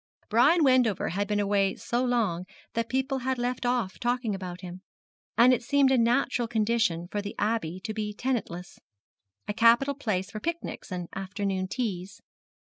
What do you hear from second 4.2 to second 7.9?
about him; and it seemed a natural condition for the Abbey